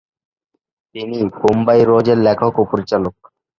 [0.95, 3.15] তিনি "বোম্বাই রোজ" -এর লেখক ও পরিচালক।